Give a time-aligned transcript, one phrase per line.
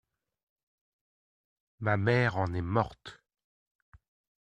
[1.79, 3.21] Ma mère en est morte.